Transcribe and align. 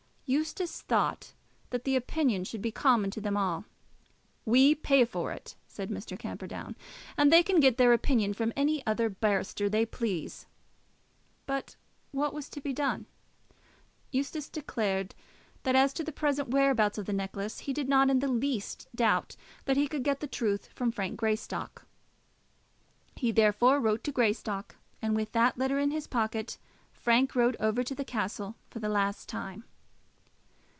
Eustace 0.33 0.79
thought 0.83 1.33
that 1.71 1.83
the 1.83 1.93
opinion 1.97 2.45
should 2.45 2.61
be 2.61 2.71
common 2.71 3.11
to 3.11 3.19
them 3.19 3.35
all. 3.35 3.65
"We 4.45 4.73
pay 4.73 5.03
for 5.03 5.33
it," 5.33 5.57
said 5.67 5.89
Mr. 5.89 6.17
Camperdown, 6.17 6.77
"and 7.17 7.33
they 7.33 7.43
can 7.43 7.59
get 7.59 7.75
their 7.75 7.91
opinion 7.91 8.33
from 8.33 8.53
any 8.55 8.81
other 8.87 9.09
barrister 9.09 9.65
if 9.65 9.73
they 9.73 9.85
please." 9.85 10.45
But 11.45 11.75
what 12.11 12.33
was 12.33 12.47
to 12.51 12.61
be 12.61 12.71
done? 12.71 13.07
Eustace 14.13 14.47
declared 14.47 15.15
that 15.63 15.75
as 15.75 15.91
to 15.95 16.03
the 16.03 16.13
present 16.13 16.47
whereabouts 16.47 16.97
of 16.97 17.07
the 17.07 17.11
necklace, 17.11 17.59
he 17.59 17.73
did 17.73 17.89
not 17.89 18.09
in 18.09 18.19
the 18.19 18.29
least 18.31 18.87
doubt 18.95 19.35
that 19.65 19.75
he 19.75 19.85
could 19.85 20.01
get 20.05 20.21
the 20.21 20.27
truth 20.27 20.67
from 20.73 20.93
Frank 20.93 21.17
Greystock. 21.19 21.85
He 23.17 23.33
therefore 23.33 23.81
wrote 23.81 24.01
to 24.05 24.13
Greystock, 24.13 24.77
and 25.01 25.13
with 25.13 25.33
that 25.33 25.57
letter 25.57 25.77
in 25.77 25.91
his 25.91 26.07
pocket, 26.07 26.57
Frank 26.93 27.35
rode 27.35 27.57
over 27.59 27.83
to 27.83 27.93
the 27.93 28.05
castle 28.05 28.55
for 28.69 28.79
the 28.79 28.87
last 28.87 29.27
time. 29.27 29.65